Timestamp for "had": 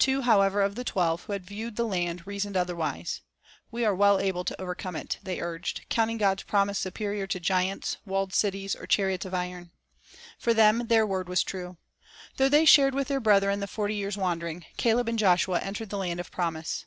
1.34-1.46